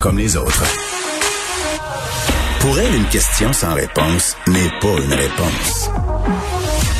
[0.00, 0.64] comme les autres.
[2.60, 5.90] Pour elle, une question sans réponse n'est pas une réponse.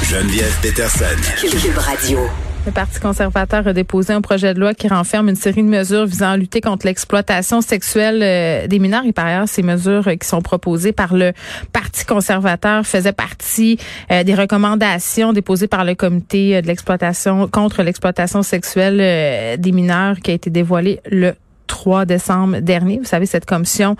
[0.02, 1.06] Geneviève Peterson.
[1.40, 2.18] Cube Radio.
[2.66, 6.04] Le Parti conservateur a déposé un projet de loi qui renferme une série de mesures
[6.04, 9.06] visant à lutter contre l'exploitation sexuelle euh, des mineurs.
[9.06, 11.32] Et par ailleurs, ces mesures euh, qui sont proposées par le
[11.72, 13.78] Parti conservateur faisaient partie
[14.12, 20.32] euh, des recommandations déposées par le comité de l'exploitation contre l'exploitation sexuelle des mineurs qui
[20.32, 21.32] a été dévoilé le
[21.70, 22.98] 3 décembre dernier.
[22.98, 23.94] Vous savez, cette commission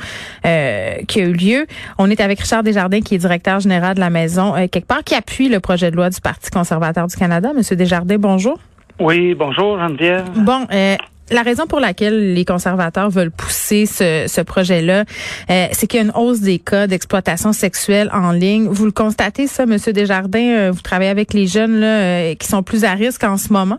[0.45, 1.67] euh, qui a eu lieu.
[1.99, 5.05] On est avec Richard Desjardins, qui est directeur général de la maison, euh, quelque part,
[5.05, 7.53] qui appuie le projet de loi du Parti conservateur du Canada.
[7.57, 8.59] Monsieur Desjardins, bonjour.
[8.99, 10.25] Oui, bonjour, Geneviève.
[10.35, 10.97] Bon, euh,
[11.31, 15.05] la raison pour laquelle les conservateurs veulent pousser ce, ce projet-là,
[15.49, 18.67] euh, c'est qu'il y a une hausse des cas d'exploitation sexuelle en ligne.
[18.67, 20.41] Vous le constatez, ça, Monsieur Desjardins?
[20.41, 23.79] Euh, vous travaillez avec les jeunes là, qui sont plus à risque en ce moment?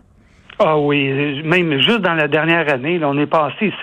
[0.64, 3.76] Ah oui, même juste dans la dernière année, là, on est passé ici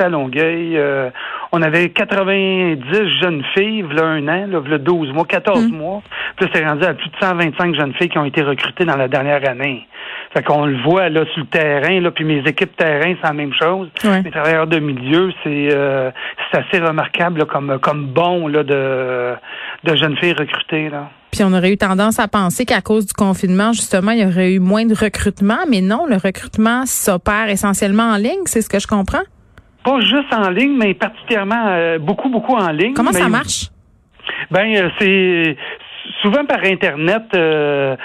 [1.51, 2.83] on avait 90
[3.21, 5.75] jeunes filles, là un an, là, 12 mois, 14 mm.
[5.75, 6.01] mois.
[6.37, 9.07] Puis c'est rendu à plus de 125 jeunes filles qui ont été recrutées dans la
[9.07, 9.87] dernière année.
[10.33, 13.33] Fait qu'on le voit là sur le terrain, là, puis mes équipes terrain, c'est la
[13.33, 13.89] même chose.
[14.03, 16.11] Les travailleurs de milieu, c'est euh,
[16.51, 19.33] c'est assez remarquable comme comme bon là de
[19.83, 21.09] de jeunes filles recrutées là.
[21.31, 24.53] Puis on aurait eu tendance à penser qu'à cause du confinement, justement, il y aurait
[24.53, 28.79] eu moins de recrutement, mais non, le recrutement s'opère essentiellement en ligne, c'est ce que
[28.79, 29.21] je comprends?
[29.83, 32.93] Pas juste en ligne, mais particulièrement euh, beaucoup, beaucoup en ligne.
[32.93, 33.67] Comment ça marche?
[34.51, 35.57] Ben, euh, c'est
[36.21, 37.95] souvent par internet euh,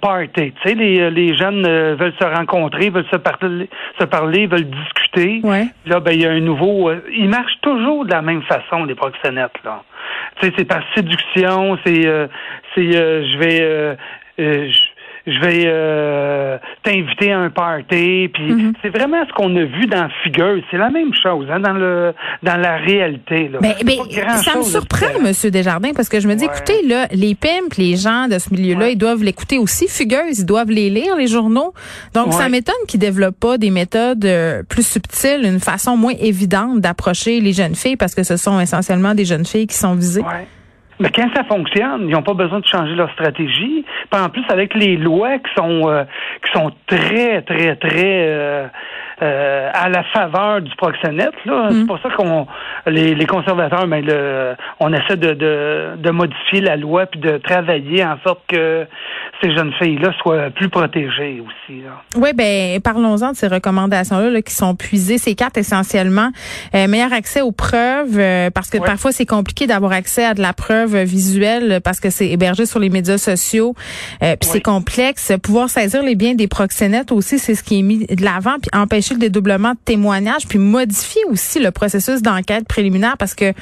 [0.00, 0.52] party.
[0.52, 3.68] Tu sais, les, les jeunes veulent se rencontrer, veulent se parler,
[3.98, 5.40] se parler, veulent discuter.
[5.42, 5.66] Ouais.
[5.86, 6.90] Là, ben il y a un nouveau.
[7.12, 9.82] ils marchent toujours de la même façon les proxénètes là
[10.40, 12.26] sais, c'est par séduction, c'est, euh,
[12.74, 14.70] c'est, euh, je vais, euh,
[15.30, 18.30] je vais euh, t'inviter à un party.
[18.32, 18.72] Puis mhm.
[18.82, 20.62] c'est vraiment ce qu'on a vu dans Figure.
[20.70, 23.48] C'est la même chose hein, dans le dans la réalité.
[23.48, 23.58] Là.
[23.60, 23.98] Ben, ben,
[24.42, 27.96] ça me surprend, Monsieur Desjardins, parce que je me dis, écoutez, là, les pimps, les
[27.96, 29.88] gens de ce milieu-là, ils doivent l'écouter aussi.
[29.88, 31.72] Figures, ils doivent les lire, les journaux.
[32.14, 36.80] Donc, ça m'étonne qu'ils développent pas des méthodes euh, plus subtiles, une façon moins évidente
[36.80, 40.22] d'approcher les jeunes filles, parce que ce sont essentiellement des jeunes filles qui sont visées.
[41.00, 43.84] Mais quand ça fonctionne, ils n'ont pas besoin de changer leur stratégie.
[44.10, 46.04] Puis en plus, avec les lois qui sont euh,
[46.44, 48.66] qui sont très, très, très euh,
[49.22, 51.86] euh, à la faveur du proxénète, là, c'est mm.
[51.86, 52.46] pour ça qu'on
[52.86, 57.20] les, les conservateurs, mais ben, le, on essaie de, de, de modifier la loi puis
[57.20, 58.86] de travailler en sorte que
[59.42, 61.82] ces jeunes filles-là soient plus protégées aussi.
[62.16, 65.18] Oui, ben parlons-en de ces recommandations-là qui sont puisées.
[65.18, 66.30] Ces quatre essentiellement
[66.74, 70.42] euh, meilleur accès aux preuves euh, parce que parfois c'est compliqué d'avoir accès à de
[70.42, 73.74] la preuve visuelle parce que c'est hébergé sur les médias sociaux.
[74.22, 75.32] Euh, puis c'est complexe.
[75.42, 78.56] Pouvoir saisir les biens des proxénètes aussi, c'est ce qui est mis de l'avant.
[78.60, 83.52] Puis empêcher le dédoublement de témoignages, puis modifier aussi le processus d'enquête préliminaire parce que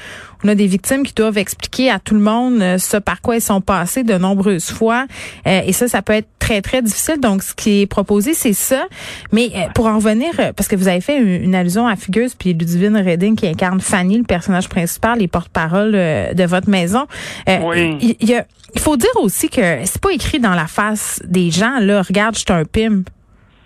[0.45, 3.37] on a des victimes qui doivent expliquer à tout le monde euh, ce par quoi
[3.37, 5.07] ils sont passés de nombreuses fois.
[5.47, 7.19] Euh, et ça, ça peut être très, très difficile.
[7.21, 8.85] Donc, ce qui est proposé, c'est ça.
[9.33, 12.53] Mais euh, pour en revenir, parce que vous avez fait une, allusion à Fugueuse puis
[12.53, 17.07] Ludivine Redding qui incarne Fanny, le personnage principal, les porte-parole de votre maison.
[17.49, 18.17] oui.
[18.21, 21.51] Il, y a, il faut dire aussi que c'est pas écrit dans la face des
[21.51, 23.09] gens, là, regarde, je suis un pimp.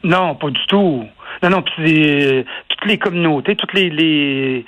[0.04, 1.04] Non, pas du tout.
[1.42, 4.64] Non, non, puis toutes les communautés, toutes les, les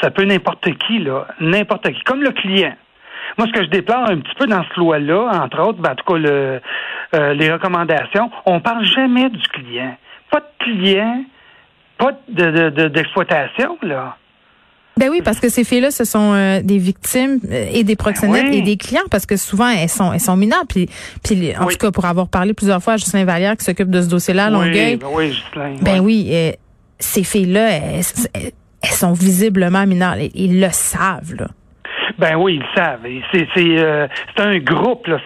[0.00, 2.74] ça peut n'importe qui, là, n'importe qui, comme le client.
[3.38, 5.94] Moi, ce que je déplore un petit peu dans ce loi-là, entre autres, ben, en
[5.94, 6.60] tout cas, le,
[7.14, 9.96] euh, les recommandations, on parle jamais du client.
[10.30, 11.24] Pas de client,
[11.98, 14.16] pas d'exploitation, de, là.
[14.96, 18.44] Ben oui, parce que ces filles-là, ce sont euh, des victimes euh, et des proxénètes
[18.44, 20.64] ben et des clients, parce que souvent elles sont elles sont mineures.
[20.68, 20.88] Puis,
[21.24, 24.02] puis en tout cas, pour avoir parlé plusieurs fois à Justin Vallière qui s'occupe de
[24.02, 24.96] ce dossier-là à Longueuil.
[24.96, 26.32] Ben oui, Justin, ben oui,
[26.98, 28.04] ces filles-là, elles,
[28.92, 30.16] sont visiblement mineures.
[30.34, 31.48] Ils, le savent, là.
[32.18, 33.00] Ben oui, ils le savent.
[33.32, 34.06] C'est c'est euh,
[34.36, 35.18] un groupe, là.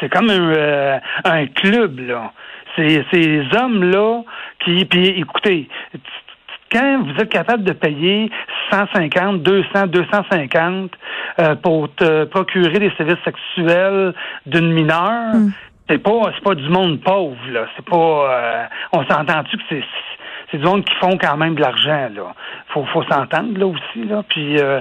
[0.00, 2.32] C'est comme un, un club, là.
[2.76, 4.22] C'est ces hommes-là
[4.64, 4.86] qui.
[4.86, 5.68] Puis écoutez,
[6.72, 8.30] quand vous êtes capable de payer
[8.70, 10.90] 150, 200, 250
[11.62, 14.14] pour te procurer des services sexuels
[14.46, 15.52] d'une mineure, hmm.
[15.88, 17.66] c'est pas c'est pas du monde pauvre là.
[17.76, 17.96] C'est pas.
[17.96, 19.84] Euh, on s'entend-tu que c'est
[20.52, 22.34] c'est du monde qui font quand même de l'argent là.
[22.68, 24.22] Faut faut s'entendre là aussi là.
[24.28, 24.80] Puis euh,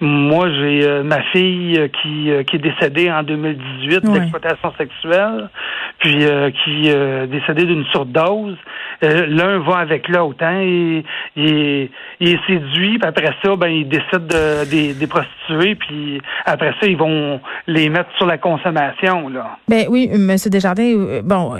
[0.00, 5.50] Moi, j'ai ma fille qui, qui est décédée en 2018 d'exploitation sexuelle,
[5.98, 6.24] puis
[6.64, 8.56] qui est décédée d'une surdose.
[9.02, 11.04] L'un va avec l'autre, hein, et,
[11.36, 16.74] il est séduit, puis après ça, ben il décide de, des, des prostituées, puis après
[16.80, 19.58] ça, ils vont les mettre sur la consommation, là.
[19.68, 21.56] Ben oui, Monsieur Desjardins, bon,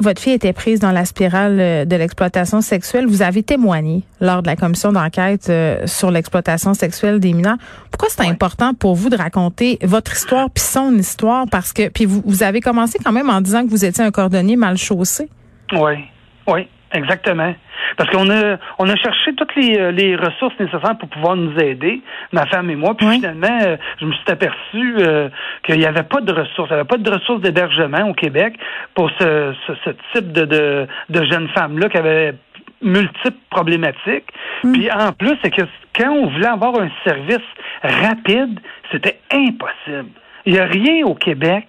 [0.00, 2.87] votre fille était prise dans la spirale de l'exploitation sexuelle.
[2.96, 7.58] Vous avez témoigné lors de la commission d'enquête euh, sur l'exploitation sexuelle des mineurs.
[7.90, 11.44] Pourquoi c'est important pour vous de raconter votre histoire puis son histoire?
[11.50, 14.10] Parce que puis vous, vous avez commencé quand même en disant que vous étiez un
[14.10, 15.28] cordonnier mal chaussé.
[15.72, 15.96] Oui,
[16.46, 17.54] oui, exactement.
[17.98, 21.58] Parce qu'on a on a cherché toutes les, euh, les ressources nécessaires pour pouvoir nous
[21.58, 22.00] aider,
[22.32, 22.96] ma femme et moi.
[22.96, 24.96] Puis finalement, euh, je me suis aperçu
[25.64, 28.54] qu'il n'y avait pas de ressources, il n'y avait pas de ressources d'hébergement au Québec
[28.94, 32.34] pour ce, ce, ce type de, de, de jeunes femmes-là qui avaient
[32.82, 34.26] multiples problématiques.
[34.62, 34.72] Hmm.
[34.72, 35.62] Puis en plus, c'est que
[35.96, 37.46] quand on voulait avoir un service
[37.82, 38.60] rapide,
[38.92, 40.10] c'était impossible.
[40.46, 41.66] Il n'y a rien au Québec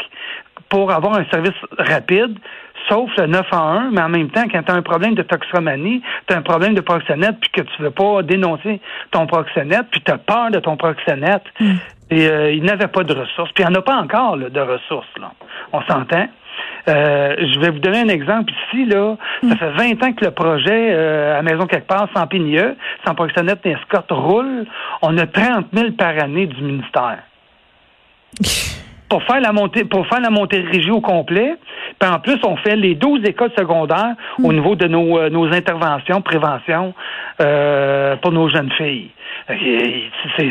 [0.70, 2.38] pour avoir un service rapide,
[2.88, 6.34] sauf le 911, mais en même temps, quand tu as un problème de toxomanie, tu
[6.34, 8.80] as un problème de proxénète, puis que tu veux pas dénoncer
[9.12, 11.76] ton proxénète, puis tu as peur de ton proxénète, hmm.
[12.12, 13.52] et euh, il n'avait pas de ressources.
[13.54, 15.32] Puis il n'y en a pas encore de ressources, là.
[15.74, 16.28] On s'entend?
[16.88, 18.86] Euh, je vais vous donner un exemple ici.
[18.86, 19.16] Là,
[19.48, 22.76] ça fait 20 ans que le projet euh, à Maison quelque part, sans PNIE,
[23.06, 24.66] sans proxénète ni escorte, roule.
[25.02, 27.20] On a 30 000 par année du ministère.
[29.10, 31.56] pour faire la montée pour faire la montée régie au complet.
[32.00, 34.14] Puis en plus, on fait les 12 écoles secondaires
[34.44, 36.94] au niveau de nos, euh, nos interventions, prévention
[38.22, 39.10] pour nos jeunes filles.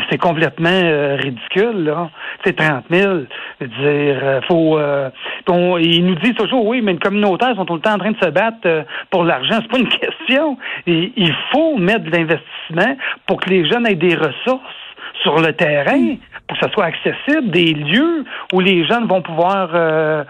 [0.09, 2.09] C'est complètement euh, ridicule, là.
[2.43, 3.19] C'est 30 000.
[3.61, 4.77] Je veux dire, euh, faut.
[4.77, 5.09] Euh,
[5.79, 8.19] ils nous disent toujours, oui, mais les communautaires sont tout le temps en train de
[8.21, 9.59] se battre pour l'argent.
[9.61, 10.57] C'est pas une question.
[10.85, 14.75] il faut mettre de l'investissement pour que les jeunes aient des ressources
[15.21, 16.15] sur le terrain
[16.49, 20.23] pour que ça soit accessible, des lieux où les jeunes vont pouvoir euh,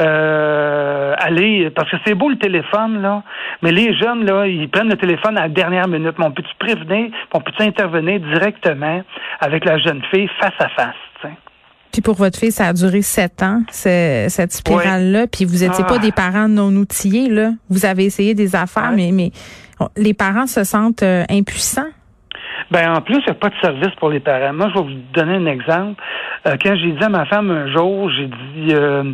[0.00, 3.24] euh, aller, parce que c'est beau le téléphone, là,
[3.60, 6.14] mais les jeunes, là, ils prennent le téléphone à la dernière minute.
[6.18, 9.02] Mais on peut-tu prévenir, on peut-tu intervenir directement
[9.40, 10.94] avec la jeune fille face à face,
[11.92, 15.26] Puis pour votre fille, ça a duré sept ans, cette spirale-là.
[15.26, 15.98] Puis vous n'étiez pas ah.
[15.98, 17.50] des parents non outillés, là.
[17.68, 19.32] Vous avez essayé des affaires, mais, mais
[19.96, 21.90] les parents se sentent euh, impuissants.
[22.74, 24.52] Ben en plus, il n'y a pas de service pour les parents.
[24.52, 26.02] Moi, je vais vous donner un exemple.
[26.44, 29.04] Euh, quand j'ai dit à ma femme un jour, j'ai dit euh,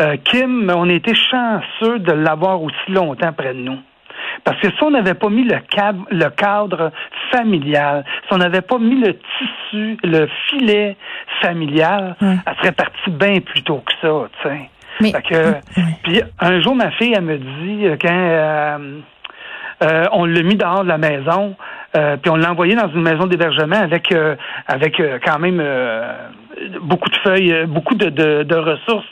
[0.00, 3.78] euh, Kim, on était chanceux de l'avoir aussi longtemps près de nous.
[4.44, 6.90] Parce que si on n'avait pas mis le cadre, le cadre
[7.30, 10.96] familial, si on n'avait pas mis le tissu, le filet
[11.42, 15.12] familial, elle serait partie bien plus tôt que ça, tu sais.
[15.20, 15.54] que,
[16.02, 18.78] Puis un jour, ma fille, elle me dit, quand
[20.12, 21.56] on l'a mis dehors de la maison,
[21.94, 24.34] euh, puis on l'a envoyé dans une maison d'hébergement avec euh,
[24.66, 25.62] avec euh, quand même
[26.80, 29.06] beaucoup de feuilles, beaucoup de, de, de ressources.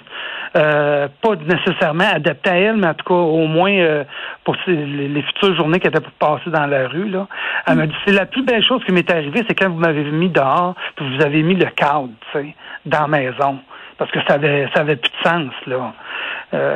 [0.52, 4.04] pas nécessairement adaptées à elle, mais en tout cas au moins
[4.44, 7.08] pour les, futures journées qu'elle était pour passer dans la rue.
[7.08, 7.26] Là.
[7.66, 10.04] Elle m'a dit c'est la plus belle chose qui m'est arrivée, c'est quand vous m'avez
[10.04, 12.54] mis dehors, puis vous avez mis le cadre, tu sais,
[12.86, 13.58] dans la maison.
[13.98, 15.92] Parce que ça avait ça avait plus de sens, là.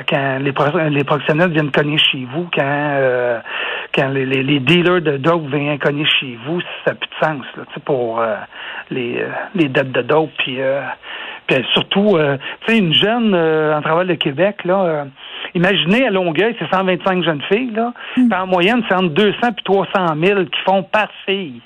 [0.08, 3.40] quand les, les proxénètes viennent cogner chez vous, quand
[3.94, 7.44] quand les, les, dealers de dope viennent cogner chez vous, ça n'a plus de sens
[7.56, 8.36] là, pour euh,
[8.90, 10.30] les, euh, les dettes de dope.
[10.38, 10.82] Puis, euh,
[11.46, 12.18] puis surtout,
[12.66, 15.06] tu sais, une jeune en travail de Québec, là,
[15.54, 17.92] imaginez à Longueuil, c'est 125 jeunes filles, là.
[18.16, 18.32] Hmm.
[18.32, 19.90] en moyenne, c'est entre 200 et 300
[20.22, 21.60] 000 qui font par fille.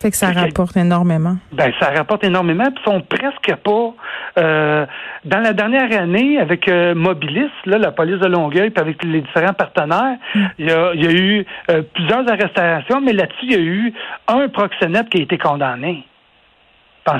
[0.00, 1.36] Fait que ça rapporte énormément.
[1.52, 3.94] Ben, ça rapporte énormément, puis sont presque pas.
[4.38, 4.86] Euh,
[5.24, 9.22] dans la dernière année, avec euh, Mobilis, là, la police de Longueuil, puis avec les
[9.22, 10.46] différents partenaires, mm.
[10.60, 13.92] il y, a, eu euh, plusieurs arrestations, mais là-dessus, il y a eu
[14.28, 16.04] un proxénète qui a été condamné.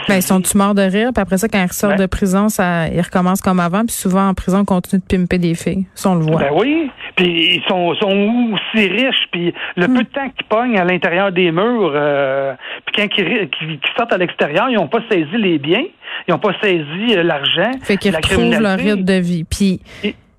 [0.07, 2.03] Ben, ils sont morts de rire, puis après ça, quand ils ressortent ben.
[2.03, 5.39] de prison, ça, ils recommencent comme avant, puis souvent en prison, ils continuent de pimper
[5.39, 5.87] des filles.
[5.95, 6.41] Ça, on le voit.
[6.41, 9.95] Ben oui, puis ils sont, sont aussi riches, puis le hmm.
[9.95, 12.55] peu de temps qu'ils pognent à l'intérieur des murs, euh,
[12.87, 15.83] puis quand ils, sortent à l'extérieur, ils n'ont pas saisi les biens,
[16.29, 17.73] ils n'ont pas saisi euh, l'argent.
[17.83, 19.43] Fait qu'ils retrouvent leur rythme de vie.
[19.43, 19.81] Puis,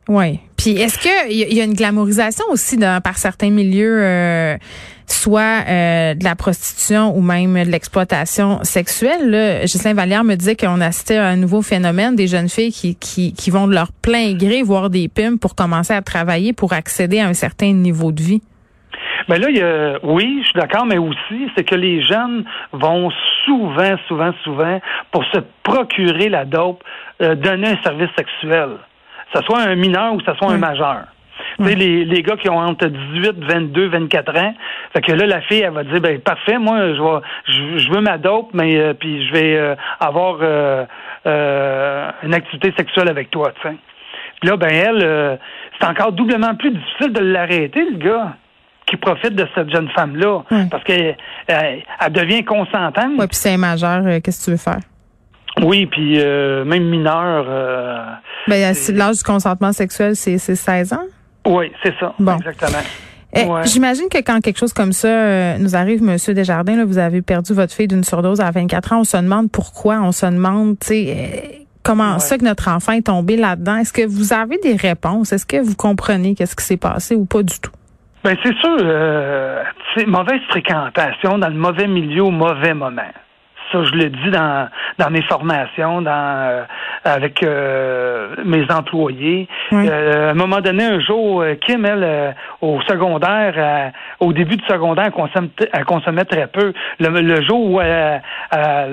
[0.07, 0.39] oui.
[0.57, 4.55] Puis est-ce qu'il y, y a une glamourisation aussi dans, par certains milieux, euh,
[5.11, 9.29] soit euh, de la prostitution ou même de l'exploitation sexuelle?
[9.29, 12.95] Là, Ghislain Vallière me disait qu'on assistait à un nouveau phénomène des jeunes filles qui,
[12.95, 16.73] qui, qui vont de leur plein gré voir des pimes pour commencer à travailler pour
[16.73, 18.41] accéder à un certain niveau de vie.
[19.27, 22.01] Mais ben là, il y a, oui, je suis d'accord, mais aussi, c'est que les
[22.01, 23.11] jeunes vont
[23.45, 24.79] souvent, souvent, souvent,
[25.11, 26.83] pour se procurer la dope,
[27.21, 28.69] euh, donner un service sexuel.
[29.31, 31.03] Que ce soit un mineur ou que ce soit un majeur.
[31.57, 34.53] Tu sais, les, les gars qui ont entre 18, 22, 24 ans.
[34.93, 37.91] Fait que là, la fille, elle va dire, ben parfait, moi, je vais, je, je
[37.91, 40.85] veux ma dope, mais euh, puis je vais euh, avoir euh,
[42.23, 43.75] une activité sexuelle avec toi, tu sais.
[44.39, 45.39] Puis là, ben elle,
[45.77, 48.35] c'est encore doublement plus difficile de l'arrêter, le gars
[48.85, 50.43] qui profite de cette jeune femme-là.
[50.71, 51.17] Parce qu'elle
[51.47, 53.17] elle, devient consentante.
[53.17, 54.79] Oui, puis c'est majeur, qu'est-ce que tu veux faire?
[55.61, 57.43] Oui, puis même mineur.
[58.47, 61.05] ben, l'âge du consentement sexuel, c'est 16 ans?
[61.45, 62.13] Oui, c'est ça.
[62.19, 62.37] Bon.
[62.37, 62.83] Exactement.
[63.35, 66.97] Eh, j'imagine que quand quelque chose comme ça euh, nous arrive, Monsieur Desjardins, là, vous
[66.97, 70.25] avez perdu votre fille d'une surdose à 24 ans, on se demande pourquoi, on se
[70.25, 73.77] demande, tu sais, euh, comment ça que notre enfant est tombé là-dedans.
[73.77, 75.31] Est-ce que vous avez des réponses?
[75.31, 77.71] Est-ce que vous comprenez qu'est-ce qui s'est passé ou pas du tout?
[78.23, 79.63] Ben c'est sûr, euh,
[79.95, 83.01] c'est mauvaise fréquentation dans le mauvais milieu au mauvais moment.
[83.71, 86.63] Ça, je le dis dans, dans mes formations, dans euh,
[87.03, 89.47] avec euh, mes employés.
[89.73, 95.05] Euh, à un moment donné, un jour, Kim, elle, au secondaire, au début du secondaire,
[95.05, 96.73] elle, consomme, elle consommait très peu.
[96.99, 98.21] Le, jour où elle,
[98.51, 98.85] a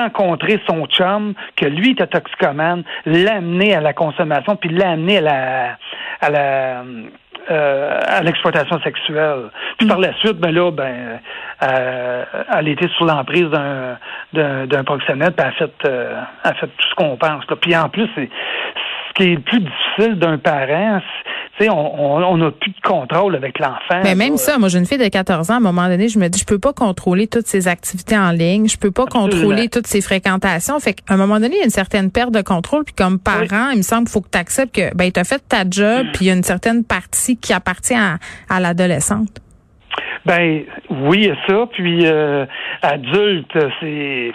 [0.00, 5.18] rencontré son chum, que lui était toxicomane, l'a amené à la consommation, puis l'a amené
[5.18, 5.76] à la
[6.20, 6.82] à la
[7.50, 9.50] euh, à l'exploitation sexuelle.
[9.78, 11.20] Puis par la suite, ben là, ben,
[11.62, 12.24] euh,
[12.56, 13.96] elle était sous l'emprise d'un
[14.32, 17.44] d'un proxénète, puis elle a fait, euh, elle a fait tout ce qu'on pense.
[17.60, 18.28] Puis en plus, c'est
[19.08, 21.00] ce qui est le plus difficile d'un parent,
[21.68, 24.00] on n'a plus de contrôle avec l'enfant.
[24.02, 26.18] Mais même ça, moi j'ai une fille de 14 ans, à un moment donné, je
[26.18, 29.68] me dis je peux pas contrôler toutes ses activités en ligne, je peux pas contrôler
[29.68, 30.78] toutes ses fréquentations.
[30.80, 33.18] Fait qu'à un moment donné, il y a une certaine perte de contrôle puis comme
[33.18, 35.64] parent, il me semble qu'il faut que tu acceptes que ben tu as fait ta
[35.68, 39.40] job puis il y a une certaine partie qui appartient à, l'adolescente.
[40.24, 42.46] Ben oui, il y a ça puis euh,
[42.82, 44.32] adulte, c'est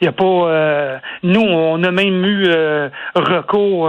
[0.00, 3.88] il y a pas euh, nous on a même eu euh, recours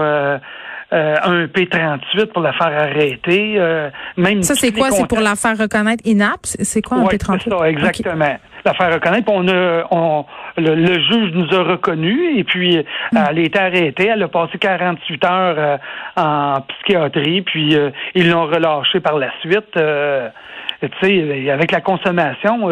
[0.93, 3.55] euh, un P38 pour la faire arrêter.
[3.57, 4.91] Euh, même ça, c'est quoi?
[4.91, 6.41] C'est pour la faire reconnaître INAP?
[6.43, 7.41] C'est quoi un P38?
[7.43, 8.37] c'est ça, exactement.
[8.63, 9.31] La faire reconnaître.
[9.31, 10.25] On a, on,
[10.57, 13.17] le, juge nous a reconnus et puis hmm.
[13.17, 14.07] elle a été arrêtée.
[14.07, 15.77] Elle a passé 48 heures euh,
[16.17, 17.75] en psychiatrie, puis
[18.13, 19.71] ils l'ont relâchée par la suite.
[19.73, 22.69] tu sais, avec la consommation,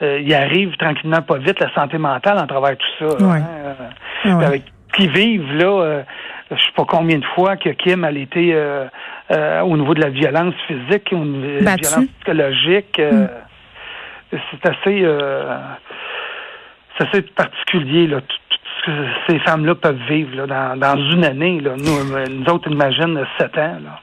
[0.00, 3.24] il arrive tranquillement pas vite la santé mentale en travers tout ça.
[3.24, 3.40] Ouais.
[4.24, 4.62] Hein, avec
[4.92, 6.04] qui vivent là
[6.50, 8.86] je sais pas combien de fois que Kim a été euh,
[9.30, 12.98] euh, au niveau de la violence physique, ou de la violence psychologique.
[12.98, 13.28] Euh, mm.
[14.32, 15.04] C'est assez,
[16.96, 18.36] c'est assez particulier là, tout,
[18.80, 21.60] ce que ces femmes-là peuvent vivre là, dans, une année.
[21.60, 21.72] Là.
[21.76, 23.78] Nous, nous autres, imagine sept ans.
[23.82, 24.00] Là.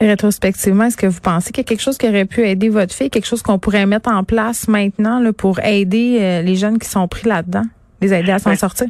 [0.00, 2.94] Rétrospectivement, est-ce que vous pensez qu'il y a quelque chose qui aurait pu aider votre
[2.94, 6.88] fille, quelque chose qu'on pourrait mettre en place maintenant là, pour aider les jeunes qui
[6.88, 7.64] sont pris là-dedans,
[8.00, 8.86] les aider à s'en ben, sortir?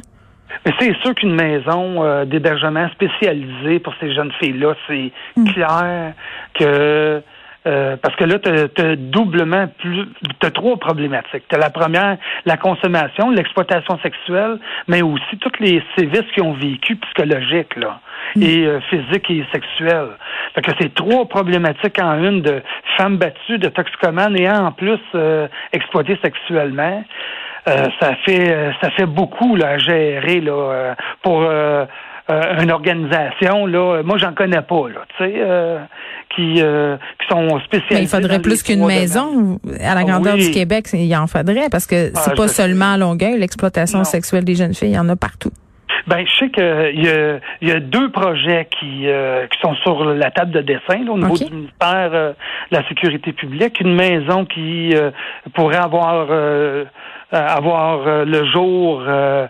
[0.65, 5.53] Mais c'est sûr qu'une maison euh, d'hébergement spécialisée pour ces jeunes filles-là, c'est mm.
[5.53, 6.13] clair
[6.53, 7.21] que
[7.67, 10.05] euh, parce que là, tu as, doublement plus,
[10.39, 11.45] tu as trois problématiques.
[11.49, 16.53] Tu as la première, la consommation, l'exploitation sexuelle, mais aussi tous les sévices qui ont
[16.53, 17.99] vécu psychologiques, là,
[18.35, 18.43] mm.
[18.43, 20.09] et euh, physiques et sexuels.
[20.53, 22.61] Fait que c'est trois problématiques en une de
[22.97, 27.03] femmes battues, de toxicomanes et en plus euh, exploitées sexuellement.
[27.67, 30.93] Euh, ça fait euh, ça fait beaucoup là, à gérer là, euh,
[31.23, 31.41] pour
[32.59, 33.67] une organisation.
[33.67, 35.43] Là, moi, j'en connais pas, là, tu sais,
[36.35, 37.95] qui, qui sont spécialisés.
[37.95, 40.87] Mais il faudrait plus qu'une maison à la grandeur du Québec.
[40.93, 44.73] Il en faudrait parce que c'est ah, pas seulement à Longueuil l'exploitation sexuelle des jeunes
[44.73, 45.51] filles, il y en a partout.
[46.07, 50.31] Ben, je sais qu'il y a, y a deux projets qui, qui sont sur la
[50.31, 52.33] table de dessin là, au niveau du ministère de
[52.71, 53.79] la Sécurité publique.
[53.79, 54.93] Une maison qui
[55.53, 56.27] pourrait avoir
[57.33, 59.47] euh, avoir euh, le jour euh,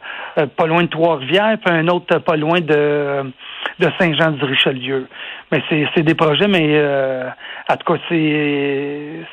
[0.56, 3.32] pas loin de Trois-Rivières, puis un autre pas loin de,
[3.80, 5.08] de Saint-Jean-du-Richelieu.
[5.52, 6.82] Mais c'est des projets, mais
[7.70, 9.26] en tout cas, c'est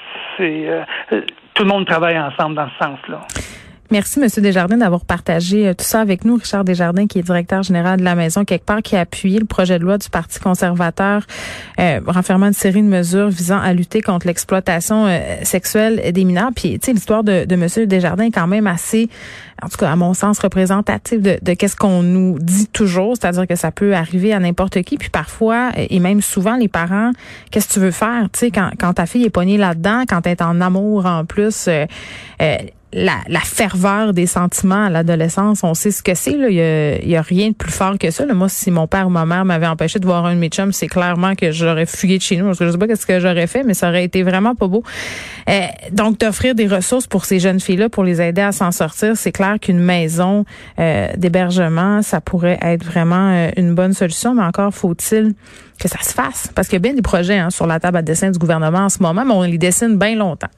[1.54, 3.20] tout le monde travaille ensemble dans ce sens-là.
[3.92, 6.36] Merci, Monsieur Desjardins, d'avoir partagé euh, tout ça avec nous.
[6.36, 9.44] Richard Desjardins, qui est directeur général de la Maison, quelque part, qui a appuyé le
[9.44, 11.26] projet de loi du Parti conservateur
[11.78, 16.52] euh, renfermant une série de mesures visant à lutter contre l'exploitation euh, sexuelle des mineurs.
[16.56, 19.10] Puis, tu sais, l'histoire de, de Monsieur Desjardins est quand même assez,
[19.62, 23.46] en tout cas, à mon sens, représentative de, de qu'est-ce qu'on nous dit toujours, c'est-à-dire
[23.46, 24.96] que ça peut arriver à n'importe qui.
[24.96, 27.10] Puis parfois, et même souvent, les parents,
[27.50, 30.26] qu'est-ce que tu veux faire, tu sais, quand, quand ta fille est poignée là-dedans, quand
[30.26, 31.68] elle est en amour en plus,
[32.92, 36.32] la, ferveur des sentiments à l'adolescence, on sait ce que c'est.
[36.32, 38.26] Il y a, rien de plus fort que ça.
[38.26, 40.72] Moi, si mon père ou ma mère m'avaient empêché de voir un de mes chums,
[40.72, 42.52] c'est clairement que j'aurais fugué de chez nous.
[42.52, 44.82] Je sais pas ce que j'aurais fait, mais ça aurait été vraiment pas beau.
[45.48, 49.16] Euh, donc, d'offrir des ressources pour ces jeunes filles-là, pour les aider à s'en sortir,
[49.16, 50.44] c'est clair qu'une maison
[50.78, 54.34] euh, d'hébergement, ça pourrait être vraiment euh, une bonne solution.
[54.34, 55.34] Mais encore faut-il
[55.80, 56.50] que ça se fasse.
[56.54, 58.80] Parce qu'il y a bien des projets hein, sur la table à dessin du gouvernement
[58.80, 60.48] en ce moment, mais on les dessine bien longtemps.